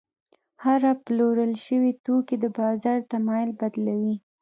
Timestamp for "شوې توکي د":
1.65-2.45